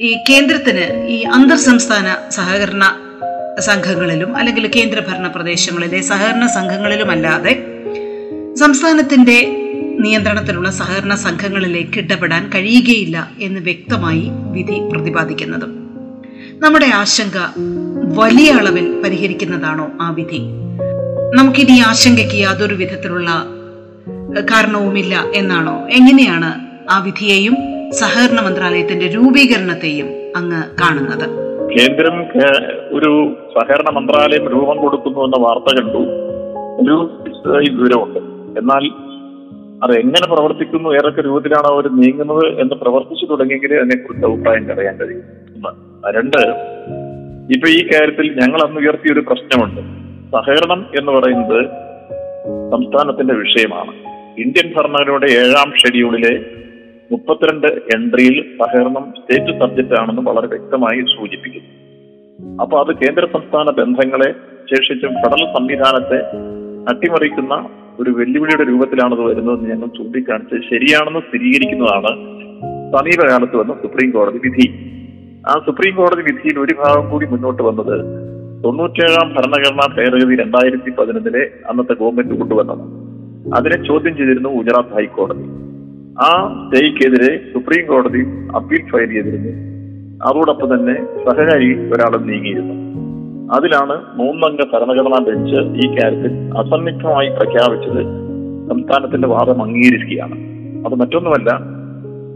[0.00, 2.92] ഈ കേന്ദ്രത്തിന് ഈ അന്തർ സംസ്ഥാന സഹകരണ
[3.60, 7.66] സംഘങ്ങളിലും അല്ലെങ്കിൽ കേന്ദ്രഭരണ പ്രദേശങ്ങളിലെ സഹകരണ സംഘങ്ങളിലുമല്ലാതെ
[8.54, 9.56] സംസ്ഥാനത്തിന്റെ
[10.00, 15.90] നിയന്ത്രണത്തിലുള്ള സഹകരണ സംഘങ്ങളിലേക്ക് ഇടപെടാൻ കഴിയുകയില്ല എന്ന് വ്യക്തമായി വിധി പ്രതിപാദിക്കുന്നതും.
[16.58, 17.38] നമ്മുടെ ആശങ്ക
[18.18, 20.40] വലിയ അളവിൽ പരിഹരിക്കുന്നതാണോ ആ വിധി?
[21.36, 23.30] നമുക്കിനി ആശങ്കയ്ക്ക് യാതൊരു വിധത്തിലുള്ള
[24.40, 25.86] കാരണവുമില്ല എന്നാണോ?
[25.90, 26.50] എങ്ങനെയാണ്
[26.90, 27.54] ആ വിധിയെയും
[27.92, 30.06] സഹകരണ മന്ത്രാലയത്തിന്റെ രൂപീകരണത്തെയും
[30.36, 31.26] അങ്ങ് കാണുന്നത്?
[31.74, 32.16] കേന്ദ്രം
[32.90, 35.98] ഒരു സഹകരണ മന്ത്രാലയം രൂപം കൊടുക്കുന്നു എന്ന വാർത്ത കണ്ടു.
[36.82, 37.22] ഒരു
[37.70, 38.18] വിവരമുണ്ട്.
[38.58, 38.84] എന്നാൽ
[39.84, 45.22] അത് എങ്ങനെ പ്രവർത്തിക്കുന്നു ഏതൊക്കെ രൂപത്തിലാണ് അവർ നീങ്ങുന്നത് എന്ന് പ്രവർത്തിച്ചു തുടങ്ങിയെങ്കിൽ അതിനെക്കുറിച്ച് അഭിപ്രായം പറയാൻ കഴിയും.
[46.16, 46.40] രണ്ട്
[47.54, 50.09] ഇപ്പൊ ഈ കാര്യത്തിൽ ഞങ്ങൾ അന്ന് ഉയർത്തിയ ഒരു പ്രശ്നമുണ്ട്.
[50.32, 51.66] സഹകരണം എന്ന് പറയുന്നത്
[52.70, 53.92] സംസ്ഥാനത്തിന്റെ വിഷയമാണ്.
[54.38, 56.44] ഇന്ത്യൻ ഭരണഘടനയുടെ ഏഴാം ഷെഡ്യൂളിലെ
[57.12, 61.70] മുപ്പത്തിരണ്ട് എൻട്രിയിൽ സഹകരണം സ്റ്റേറ്റ് സബ്ജക്റ്റ് ആണെന്ന് വളരെ വ്യക്തമായി സൂചിപ്പിക്കുന്നു.
[62.62, 64.32] അപ്പൊ അത് കേന്ദ്ര സംസ്ഥാന ബന്ധങ്ങളെ
[64.70, 66.18] ശേഷിച്ചും ഫെഡറൽ സംവിധാനത്തെ
[66.88, 67.68] അട്ടിമറിക്കുന്ന
[68.00, 72.12] ഒരു വെല്ലുവിളിയുടെ രൂപത്തിലാണ് അത് വരുന്നതെന്ന് ഞങ്ങൾ ചൂണ്ടിക്കാണിച്ച് ശരിയാണെന്ന് സ്ഥിരീകരിക്കുന്നതാണ്
[72.92, 74.66] സമീപകാലത്ത് വന്ന സുപ്രീം കോടതി വിധി.
[75.48, 78.30] ആ സുപ്രീം കോടതി വിധിയിൽ ഒരു ഭാഗം കൂടി മുന്നോട്ട് വന്നത്
[78.64, 82.80] തൊണ്ണൂറ്റേഴാം ഭരണഘടനാ ഭേദഗതി രണ്ടായിരത്തി പതിനൊന്നിലെ അന്നത്തെ ഗവൺമെന്റ് കൊണ്ടുവന്നത്.
[83.54, 85.44] അതിനെ ചോദ്യം ചെയ്തിരുന്നു ഗുജറാത്ത് ഹൈക്കോടതി.
[86.18, 88.26] ആ സ്റ്റേക്കെതിരെ സുപ്രീം കോടതി
[88.56, 89.50] അപ്പീൽ ഫയൽ ചെയ്തിരുന്നു.
[90.28, 92.74] അതോടൊപ്പം തന്നെ സഹകാരി ഒരാളും നീങ്ങിയിരുന്നു.
[93.54, 98.02] അതിലാണ് മൂന്നംഗ ഭരണഘടനാ ബെഞ്ച് ഈ കാര്യത്തിൽ അസന്നിഗ്ധമായി പ്രഖ്യാപിച്ചത്.
[98.68, 100.34] സംസ്ഥാനത്തിന്റെ വാദം അംഗീകരിക്കുകയാണ്.
[100.86, 101.60] അത് മറ്റൊന്നുമല്ല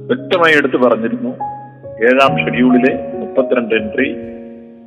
[0.07, 1.31] വ്യക്തമായി എടുത്തു പറഞ്ഞിരുന്നു.
[2.02, 4.35] ഏഴാം ഷെഡ്യൂളിലെ മുപ്പത്തിരണ്ട് എൻട്രി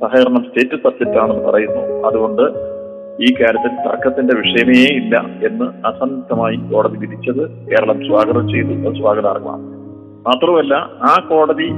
[0.00, 2.08] സഹകരണം സ്റ്റേറ്റ് സബ്ജക്റ്റ് ആണെന്ന് പറയുന്നു.
[2.08, 2.42] അതുകൊണ്ട്
[3.22, 8.98] ഈ കാര്യത്തിൽ തർക്കത്തിന്റെ വിഷയമേ ഇല്ല എന്ന് അസംയുക്തമായി കോടതി വിധിച്ചത് കേരളം സ്വാഗതം ചെയ്തു.
[8.98, 9.62] സ്വാഗതാർഹമാണ്.
[10.26, 11.68] മാത്രമല്ല ആ കോടതി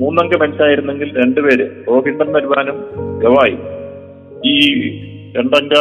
[0.00, 2.84] മൂന്നംഗ ബെഞ്ചായിരുന്നെങ്കിൽ രണ്ടുപേര് ഗോവിന്ദൻ നരുവാനും
[3.18, 3.58] ഗവായി.
[4.44, 4.58] ഈ
[5.32, 5.74] രണ്ടംഗ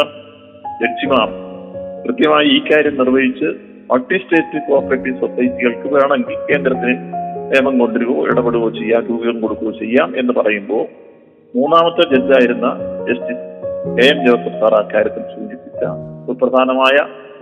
[0.81, 1.29] ജഡ്ജിമാർ
[2.05, 3.45] കൃത്യമായി ഈ കാര്യം നിർവഹിച്ച്
[3.91, 6.95] മൾട്ടി സ്റ്റേറ്റ് കോപ്പറേറ്റീവ് സൊസൈറ്റികൾക്ക് വേണമെങ്കിൽ കേന്ദ്രത്തിന്
[7.51, 11.10] നിയമം കൊണ്ടുവരികയോ ഇടപെടുകയോ ചെയ്യാം രൂപം കൊടുക്കുകയോ ചെയ്യാം എന്ന് പറയുമ്പോൾ
[11.53, 12.67] മൂന്നാമത്തെ ജഡ്ജായിരുന്ന
[13.08, 13.46] justice
[13.98, 15.81] K M Joseph sir ആ കാര്യത്തിൽ സൂചിപ്പിച്ച
[16.27, 16.96] സുപ്രധാനമായ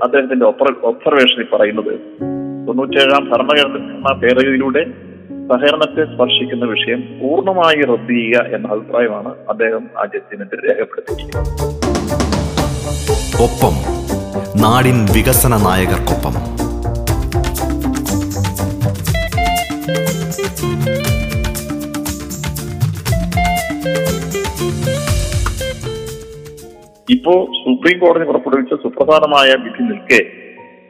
[0.03, 0.45] അദ്ദേഹത്തിന്റെ
[0.83, 1.93] ഒബ്സർവേഷനിൽ പറയുന്നത്
[2.67, 4.83] തൊണ്ണൂറ്റേഴാം ഭരണഘടനാ ഭേദഗതിയിലൂടെ
[5.51, 11.51] സഹകരണത്തെ സ്പർശിക്കുന്ന വിഷയം പൂർണമായി റദ്ദ് ചെയ്യുക എന്ന അഭിപ്രായമാണ് അദ്ദേഹം ആ ജഡ്ജിനെതിരെ രേഖപ്പെടുത്തിയിരിക്കുന്നത്.
[13.45, 13.75] ഒപ്പം
[14.61, 16.35] നാടിൻ വികസന നായകർക്കൊപ്പം
[27.11, 30.19] ഇപ്പോ സുപ്രീം കോടതി പുറപ്പെടുവിച്ച സുപ്രധാനമായ വിധി നിൽക്കെ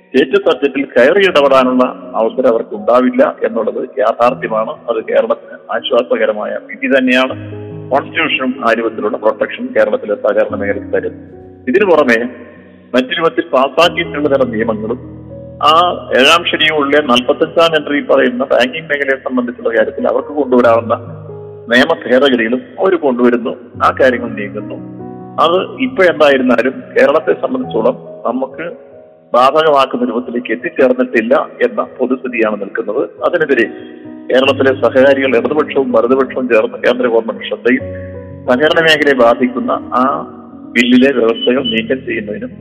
[0.06, 1.84] സ്റ്റേറ്റ് സബ്ജക്റ്റിൽ കയറി ഇടപെടാനുള്ള
[2.16, 4.70] അവസരം അവർക്ക് ഉണ്ടാവില്ല എന്നുള്ളത് യാഥാർത്ഥ്യമാണ്.
[4.70, 7.52] അത് കേരളത്തിന് ആശ്വാസകരമായ വിധി തന്നെയാണ്.
[7.92, 11.14] കോൺസ്റ്റിറ്റ്യൂഷനും ആ രൂപത്തിലുള്ള പ്രൊട്ടക്ഷൻ കേരളത്തിലെ സഹകരണ മേഖലയ്ക്ക് തരും.
[11.68, 12.26] ഇതിനു പുറമെ
[12.96, 15.00] മറ്റു രൂപത്തിൽ പാസാക്കിയിട്ടുള്ള തരം നിയമങ്ങളും
[15.64, 15.74] ആ
[16.20, 20.96] ഏഴാം ഷെഡ്യൂളിലെ നാൽപ്പത്തഞ്ചാം എൻട്രി പറയുന്ന ബാങ്കിംഗ് മേഖലയെ സംബന്ധിച്ചുള്ള കാര്യത്തിൽ അവർക്ക് കൊണ്ടുവരാവുന്ന
[21.74, 23.50] നിയമ ഭേദഗതികളും അവർ കൊണ്ടുവരുന്നു.
[23.84, 24.99] ആ കാര്യങ്ങൾ നീങ്ങുന്നു.
[25.38, 28.66] അത് ഇപ്പൊ എന്തായിരുന്നാലും കേരളത്തെ സംബന്ധിച്ചോളം നമുക്ക്
[29.34, 33.10] ബാധകമാക്കുന്ന രൂപത്തിലേക്ക് എത്തിച്ചേർന്നിട്ടില്ല എന്ന പൊതുസ്ഥിതിയാണ് നിൽക്കുന്നത്.
[33.28, 33.66] അതിനെതിരെ
[34.30, 37.86] കേരളത്തിലെ സഹകാരികൾ ഇടതുപക്ഷവും വലതുപക്ഷവും ചേർന്ന് കേന്ദ്ര ഗവൺമെന്റ് ശ്രദ്ധയും
[38.50, 40.32] സഹകരണ മേഖലയെ ബാധിക്കുന്ന ആ
[40.72, 42.52] ബില്ലിലെ വ്യവസ്ഥകൾ നീക്കം ചെയ്യുന്നതിനും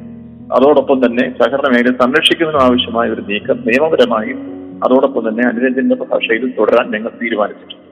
[0.53, 4.39] അതോടൊപ്പം തന്നെ സഹകരണ മേഖലയെ സംരക്ഷിക്കുന്നതിനും ആവശ്യമായ ഒരു നീക്കം നിയമപരമായും
[4.85, 7.85] അതോടൊപ്പം തന്നെ അനുരഞ്ജന്റെ ഭാഷയിൽ തുടരാൻ ഞങ്ങൾ തീരുമാനിച്ചിട്ടുണ്ട്.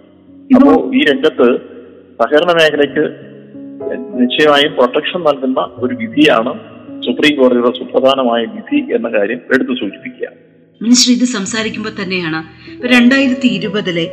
[0.57, 1.49] അപ്പോ ഈ രംഗത്ത്
[2.21, 3.05] സഹകരണ മേഖലയ്ക്ക്
[3.95, 6.53] നിശ്ചയമായും പ്രൊട്ടക്ഷൻ നൽകുന്ന ഒരു വിധിയാണ്
[7.07, 10.29] സുപ്രീം കോടതിയുടെ സുപ്രധാനമായ വിധി എന്ന കാര്യം എടുത്തു സൂചിപ്പിക്കുക.
[10.83, 12.41] മിനിസ്റ്റർ ഇത് സംസാരിക്കുമ്പോൾ തന്നെയാണ്.
[12.87, 14.07] രണ്ടായിരത്തി ഇരുപതിലെ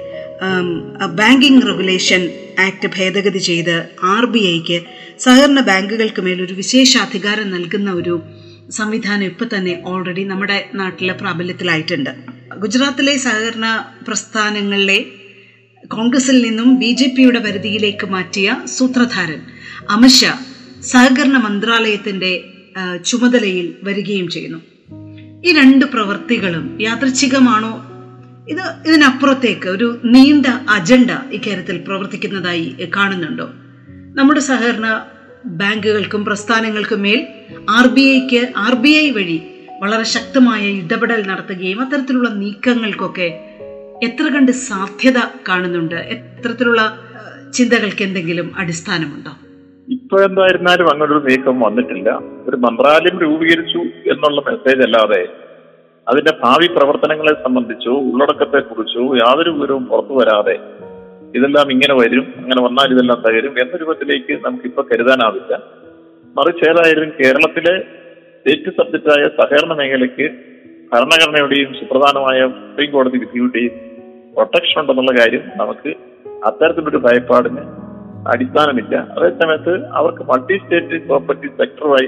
[1.20, 2.22] ബാങ്കിംഗ് റെഗുലേഷൻ
[2.60, 4.78] ആക്ട് ഭേദഗതി ചെയ്ത് ആർ ബി ഐക്ക്
[5.20, 8.22] സഹകരണ ബാങ്കുകൾക്ക് മേൽ ഒരു വിശേഷ അധികാരം നൽകുന്ന ഒരു
[8.70, 12.10] സംവിധാനം ഇപ്പൊ തന്നെ ഓൾറെഡി നമ്മുടെ നാട്ടിലെ പ്രാബല്യത്തിലായിട്ടുണ്ട്.
[12.58, 13.68] ഗുജറാത്തിലെ സഹകരണ
[14.08, 15.06] പ്രസ്ഥാനങ്ങളിലെ
[15.92, 19.42] കോൺഗ്രസിൽ നിന്നും ബി ജെ പിയുടെ പരിധിയിലേക്ക് മാറ്റിയ സൂത്രധാരൻ
[19.89, 20.39] അമിത്ഷാ
[20.82, 22.43] സഹകരണ മന്ത്രാലയത്തിന്റെ
[23.06, 24.60] ചുമതലയിൽ വരികയും ചെയ്യുന്നു.
[25.46, 27.84] ഈ രണ്ട് പ്രവൃത്തികളും യാദൃച്ഛികമാണോ?
[28.50, 33.50] ഇത് ഇതിനപ്പുറത്തേക്ക് ഒരു നീണ്ട അജണ്ട ഇക്കാര്യത്തിൽ പ്രവർത്തിക്കുന്നതായി കാണുന്നുണ്ടോ?
[34.15, 35.06] നമ്മുടെ സഹകരണ
[35.46, 37.28] ബാങ്കുകൾക്കും പ്രസ്ഥാനങ്ങൾക്കും മേൽ
[37.69, 39.41] ആർ ബി ഐക്ക് ആർ ബി ഐ വഴി
[39.80, 43.39] വളരെ ശക്തമായ ഇടപെടൽ നടത്തുകയും അത്തരത്തിലുള്ള നീക്കങ്ങൾക്കൊക്കെ
[44.04, 45.17] എത്ര കണ്ട് സാധ്യത
[45.50, 45.96] കാണുന്നുണ്ട്?
[45.96, 47.00] എത്തരത്തിലുള്ള
[47.54, 49.38] ചിന്തകൾക്ക് എന്തെങ്കിലും അടിസ്ഥാനമുണ്ടോ?
[50.13, 52.10] ഇപ്പൊ എന്തായിരുന്നാലും അങ്ങനെ ഒരു നീക്കം വന്നിട്ടില്ല.
[52.49, 53.78] ഒരു മന്ത്രാലയം രൂപീകരിച്ചു
[54.12, 55.28] എന്നുള്ള മെസ്സേജ് അല്ലാതെ
[56.08, 60.56] അതിന്റെ ഭാവി പ്രവർത്തനങ്ങളെ സംബന്ധിച്ചോ ഉള്ളടക്കത്തെ കുറിച്ചോ യാതൊരു വിവരവും പുറത്തു വരാതെ
[61.36, 65.54] ഇതെല്ലാം ഇങ്ങനെ വരും അങ്ങനെ വന്നാൽ ഇതെല്ലാം തകരും എന്ന രൂപത്തിലേക്ക് നമുക്ക് നമുക്കിപ്പോ കരുതാനാവില്ല.
[66.36, 67.80] മറിച്ച് ഏതായാലും കേരളത്തിലെ
[68.36, 70.28] സ്റ്റേറ്റ് സബ്ജക്റ്റായ സഹകരണ മേഖലയ്ക്ക്
[70.93, 73.71] ഭരണഘടനയുടെയും സുപ്രധാനമായ സുപ്രീം കോടതി വിധിയുടെയും
[74.34, 75.93] പ്രൊട്ടക്ഷൻ ഉണ്ടെന്നുള്ള കാര്യം നമുക്ക്
[76.45, 77.83] അത്തരത്തിലൊരു ഭയപ്പാടിന്
[78.32, 78.96] അടിസ്ഥാനമില്ല.
[79.16, 82.08] അതേസമയത്ത് അവർക്ക് മൾട്ടി സ്റ്റേറ്റ് പ്രോപ്പർട്ടി സെക്ടറുമായി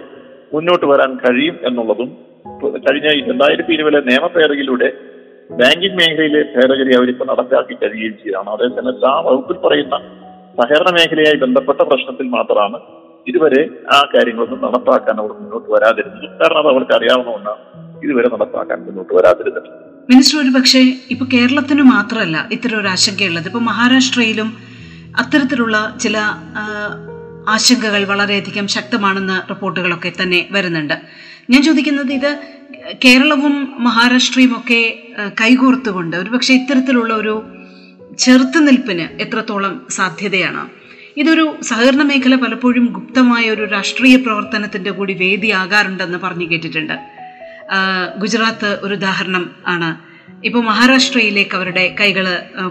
[0.54, 2.10] മുന്നോട്ട് വരാൻ കഴിയും എന്നുള്ളതും
[2.86, 4.89] കഴിഞ്ഞ രണ്ടായിരത്തി ഇരുപതിലെ നിയമ ഭേദഗതിയിലൂടെ
[5.60, 9.95] ബാങ്കിംഗ് മേഖലയിലെ ഭേദഗതി അവരിപ്പോൾ നടപ്പാക്കി കഴിയുകയും ചെയ്താണ് അതേസമയത്ത് ആ വകുപ്പിൽ പറയുന്ന
[10.60, 12.78] സഹകരണ മേഖലയായി ബന്ധപ്പെട്ട പ്രശ്നത്തിൽ മാത്രമാണ്
[13.28, 13.62] ഇതുവരെ
[13.95, 16.28] ആ കാര്യങ്ങളൊന്നും നടപ്പാക്കാൻ അവർ മുന്നോട്ട് വരാതിരുന്നത്.
[16.41, 17.62] കാരണം അത് അവർക്ക് അറിയാവുന്നതുകൊണ്ടാണ്
[18.06, 19.69] ഇതുവരെ നടപ്പാക്കാൻ മുന്നോട്ട് വരാതിരുന്നത്
[20.10, 20.82] മിനിസ്റ്റർ ഒരു പക്ഷേ
[21.13, 23.47] ഇപ്പൊ കേരളത്തിന് മാത്രമല്ല ഇത്തരം ഒരു ആശങ്കയുള്ളത്.
[23.51, 24.49] ഇപ്പൊ മഹാരാഷ്ട്രയിലും
[25.19, 26.17] അത്തരത്തിലുള്ള ചില
[27.47, 30.93] ആശങ്കകൾ വളരെയധികം ശക്തമാണെന്ന റിപ്പോർട്ടുകളൊക്കെ തന്നെ വരുന്നുണ്ട്.
[31.49, 32.32] ഞാൻ ചോദിക്കുന്നത് ഇത്
[33.06, 34.82] കേരളവും മഹാരാഷ്ട്രയും ഒക്കെ
[35.41, 37.36] കൈകോർത്തുകൊണ്ട് ഒരുപക്ഷെ ഇത്തരത്തിലുള്ള ഒരു
[38.19, 40.69] ചെറുത്തുനിൽപ്പിന് എത്രത്തോളം സാധ്യതയാണ്?
[41.17, 46.95] ഇതൊരു സഹകരണ മേഖല പലപ്പോഴും ഗുപ്തമായ ഒരു രാഷ്ട്രീയ പ്രവർത്തനത്തിന്റെ കൂടി വേദിയാകാറുണ്ടെന്ന് പറഞ്ഞു കേട്ടിട്ടുണ്ട്.
[48.17, 49.89] ഗുജറാത്ത് ഒരു ഉദാഹരണം ആണ്.
[50.45, 52.25] ഇപ്പോൾ മഹാരാഷ്ട്രയിലേക്ക് അവരുടെ കൈകൾ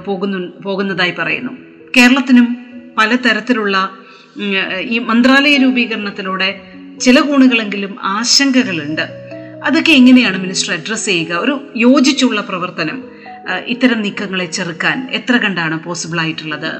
[0.07, 1.74] പോകുന്നു പോകുന്നതായി പറയുന്നു.
[1.97, 2.47] കേരളത്തിനും
[2.99, 3.77] പലതരത്തിലുള്ള
[4.95, 6.49] ഈ മന്ത്രാലയ രൂപീകരണത്തിലൂടെ
[7.01, 9.05] ചില കോണുകളെങ്കിലും ആശങ്കകളുണ്ട്.
[9.67, 11.33] അതൊക്കെ എങ്ങനെയാണ് മിനിസ്റ്റർ അഡ്രസ്സ് ചെയ്യുക?
[11.45, 12.99] ഒരു യോജിച്ചുള്ള പ്രവർത്തനം
[13.73, 16.71] ഇത്തരം നീക്കങ്ങളെ ചെറുക്കാൻ എത്ര കണ്ടാണ് പോസിബിൾ ആയിട്ടുള്ളത്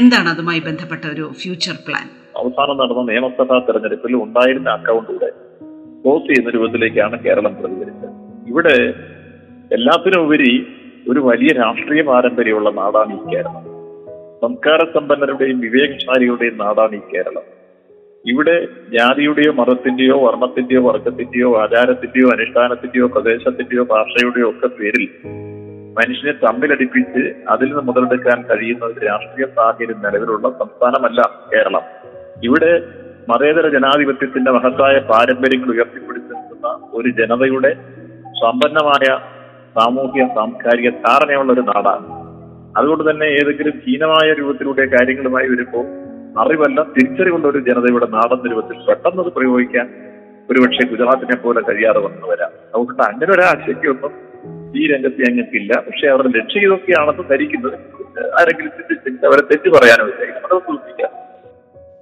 [0.00, 2.06] എന്താണ് അതുമായി ബന്ധപ്പെട്ട ഒരു ഫ്യൂച്ചർ പ്ലാൻ?
[2.36, 5.30] അവസാനം നടന്ന നിയമസഭാ തെരഞ്ഞെടുപ്പിൽ ഉണ്ടായിരുന്ന അക്കൗണ്ടിലൂടെ
[6.02, 8.16] ക്ലോസ് ചെയ്യുന്ന രൂപത്തിലേക്കാണ് കേരളം പ്രതികരിച്ചത്.
[8.52, 8.76] ഇവിടെ
[9.78, 10.52] എല്ലാത്തിനും ഉപരി
[11.12, 13.64] ഒരു വലിയ രാഷ്ട്രീയ പാരമ്പര്യമുള്ള നാടാണ് ഈ കേരളം.
[14.44, 17.44] സംസ്കാര സമ്പന്നരുടെയും വിവേകശാലികളുടെയും നാടാണ് ഈ കേരളം.
[18.24, 25.04] ഇവിടെ ജാതിയുടെയോ മതത്തിന്റെയോ വർണത്തിന്റെയോ വർഗത്തിന്റെയോ ആചാരത്തിന്റെയോ അനുഷ്ഠാനത്തിന്റെയോ പ്രദേശത്തിന്റെയോ ഭാഷയുടെയോ ഒക്കെ പേരിൽ
[25.96, 31.20] മനുഷ്യനെ തമ്മിലടിപ്പിച്ച് അതിൽ നിന്ന് മുതലെടുക്കാൻ കഴിയുന്ന ഒരു രാഷ്ട്രീയ സാഹചര്യം നിലവിലുള്ള സംസ്ഥാനമല്ല
[31.52, 31.84] കേരളം.
[32.42, 32.72] ഇവിടെ
[33.28, 37.72] മതേതര ജനാധിപത്യത്തിന്റെ മഹത്തായ പാരമ്പര്യങ്ങൾ ഉയർത്തിപ്പിടിച്ചിരിക്കുന്ന ഒരു ജനതയുടെ
[38.40, 39.06] സമ്പന്നമായ
[39.76, 42.13] സാമൂഹ്യ സാംസ്കാരിക ധാരണയുള്ള ഒരു നാടാണ്
[42.78, 45.86] അതുകൊണ്ട് തന്നെ ഏതെങ്കിലും ഹീനമായ രൂപത്തിലൂടെ കാര്യങ്ങളുമായി വരുമ്പോൾ
[46.40, 49.86] അറിവല്ല തിരിച്ചറിവുള്ള ഒരു ജനതയുടെ നാടൻ രൂപത്തിൽ പെട്ടെന്ന് അത് പ്രയോഗിക്കാൻ
[50.50, 52.48] ഒരുപക്ഷെ ഗുജറാത്തിനെ പോലെ കഴിയാതെ വന്നു വരാം.
[52.48, 54.12] അതുകൊണ്ട് അങ്ങനെ ഒരു ആശയ്ക്കൊന്നും
[54.76, 55.72] ഈ രംഗത്ത് ഞങ്ങൾക്കില്ല.
[55.80, 57.78] പക്ഷെ അവരുടെ ലക്ഷ്യം ഇതൊക്കെയാണെന്ന് ധരിക്കുന്നത്
[58.40, 60.48] ആരെങ്കിലും അവരെ തെറ്റ് പറയാനോ ഇല്ല.
[60.48, 61.10] സൂചിപ്പിക്കാം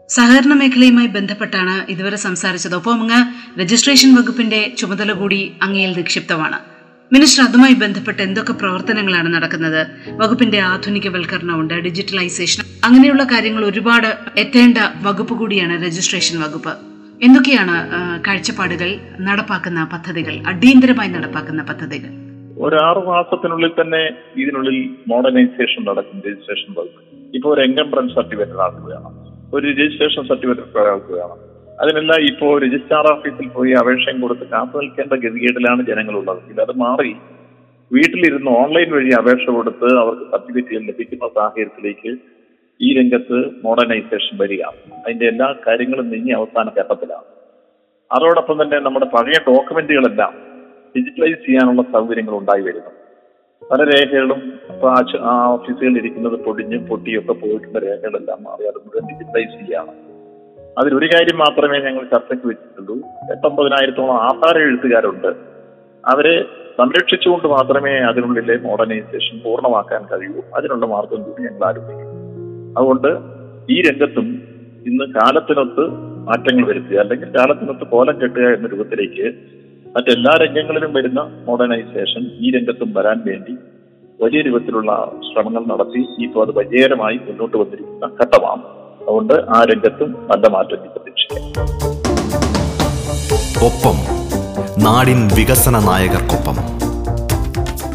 [0.09, 2.75] സഹകരണ മേഖലയുമായി ബന്ധപ്പെട്ടാണ് ഇതുവരെ സംസാരിച്ചത്.
[2.75, 3.21] ഒപ്പം അങ്ങ്
[3.61, 6.72] രജിസ്ട്രേഷൻ വകുപ്പിന്റെ ചുമതല കൂടി അങ്ങയിൽ നിക്ഷിപ്തമാണ്.
[7.15, 9.81] മിനിസ്റ്റർ അതുമായി ബന്ധപ്പെട്ട് എന്തൊക്കെ പ്രവർത്തനങ്ങളാണ് നടക്കുന്നത്?
[10.21, 12.61] വകുപ്പിന്റെ ആധുനികവൽക്കരണമുണ്ട് ഡിജിറ്റലൈസേഷൻ.
[12.87, 14.09] അങ്ങനെയുള്ള കാര്യങ്ങൾ ഒരുപാട്
[14.43, 16.73] എത്തേണ്ട വകുപ്പ് കൂടിയാണ് രജിസ്ട്രേഷൻ വകുപ്പ്.
[17.27, 17.75] എന്തൊക്കെയാണ്
[18.27, 18.91] കാഴ്ചപ്പാടുകൾ
[19.29, 22.11] നടപ്പാക്കുന്ന പദ്ധതികൾ അടിയന്തരമായി നടപ്പാക്കുന്ന പദ്ധതികൾ?
[22.65, 24.03] ഒരു ആറു മാസത്തിനുള്ളിൽ തന്നെ
[24.43, 24.79] ഇതിനുള്ളിൽ
[25.13, 27.01] മോഡേണൈസേഷൻ നടക്കും രജിസ്ട്രേഷൻ വകുപ്പ്.
[27.37, 29.13] ഇപ്പോൾ ഒരു എൻകംബ്രൻസ് സർട്ടിഫിക്കറ്റ് ഒരാൾക്ക് വേണം
[29.57, 31.39] ഒരു രജിസ്ട്രേഷൻ സർട്ടിഫിക്കറ്റ് ഒരാൾക്ക് വേണം
[31.83, 36.41] അതിനെല്ലാം ഇപ്പോൾ രജിസ്ട്രാർ ഓഫീസിൽ പോയി അപേക്ഷയും കൊടുത്ത് കാത്തു നിൽക്കേണ്ട ഗതികേടിലാണ് ജനങ്ങളുള്ളത്.
[36.53, 37.13] ഇതത് മാറി.
[37.91, 42.13] വീട്ടിലിരുന്ന് ഓൺലൈൻ വഴി അപേക്ഷ കൊടുത്ത് അവർക്ക് സർട്ടിഫിക്കറ്റ് ലഭിക്കുന്ന സാഹചര്യത്തിലേക്ക്
[42.81, 44.63] ഈ രംഗത്ത് മോഡേണൈസേഷൻ വരിക.
[45.05, 47.29] അതിന്റെ എല്ലാ കാര്യങ്ങളും നീങ്ങി അവസാന ഘട്ടത്തിലാണ്.
[48.11, 50.33] അതോടൊപ്പം തന്നെ നമ്മുടെ പഴയ ഡോക്യുമെന്റുകളെല്ലാം
[50.95, 52.93] ഡിജിറ്റലൈസ് ചെയ്യാനുള്ള സൗകര്യങ്ങൾ ഉണ്ടായി വരുന്നു.
[53.71, 54.41] പല രേഖകളും
[54.73, 54.89] ഇപ്പൊ
[55.33, 58.65] ആ ഓഫീസുകളിൽ ഇരിക്കുന്നത് പൊടിഞ്ഞും പൊട്ടിയൊക്കെ പോയിട്ടുള്ള രേഖകളെല്ലാം മാറി.
[58.71, 60.12] അത് മുഴുവൻ ഡിജിറ്റലൈസ് ചെയ്യാണ്
[60.79, 62.97] അതിലൊരു കാര്യം മാത്രമേ ഞങ്ങൾ ചർച്ചയ്ക്ക് വെച്ചിട്ടുള്ളൂ.
[63.31, 65.27] എട്ടൊമ്പതിനായിരത്തോളം ആധാര എഴുത്തുകാരുണ്ട്.
[66.07, 66.43] അവരെ
[66.79, 70.43] സംരക്ഷിച്ചുകൊണ്ട് മാത്രമേ അതിനുള്ളിലെ മോഡേണൈസേഷൻ പൂർണമാക്കാൻ കഴിയൂ.
[70.57, 72.13] അതിനുള്ള മാർഗം കൂടി ഞങ്ങൾ ആരംഭിക്കും.
[72.79, 73.09] അതുകൊണ്ട്
[73.71, 74.43] ഈ രംഗത്തും
[74.87, 75.89] ഇന്ന് കാലത്തിനൊത്ത്
[76.27, 79.35] മാറ്റങ്ങൾ വരുത്തുക അല്ലെങ്കിൽ കാലത്തിനൊത്ത് കോലം കെട്ടുക എന്ന രൂപത്തിലേക്ക്
[79.97, 83.57] മറ്റെല്ലാ രംഗങ്ങളിലും വരുന്ന മോഡേണൈസേഷൻ ഈ രംഗത്തും വരാൻ വേണ്ടി
[84.23, 88.82] വലിയ രൂപത്തിലുള്ള ശ്രമങ്ങൾ നടത്തി ഇപ്പോൾ അത് വിജയകരമായി മുന്നോട്ട് വന്നിരിക്കുന്ന ഘട്ടമാണ്.
[89.03, 91.45] അതുകൊണ്ട് ആ രംഗത്തും നല്ല മാറ്റം പ്രതീക്ഷിക്കാം.
[93.65, 93.97] ഒപ്പം
[94.83, 96.57] നാടിൻ വികസന നായകർക്കൊപ്പം.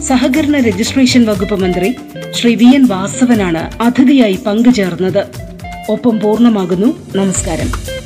[0.02, 1.96] സഹകരണ രജിസ്ട്രേഷൻ വകുപ്പ് മന്ത്രി
[2.32, 5.26] ശ്രീ വി എൻ വാസവനാണ് അതിഥിയായി പങ്കുചേർന്നത്.
[5.90, 6.88] ഒപ്പം പൂർണമാകുന്നു.
[7.16, 7.97] നമസ്കാരം.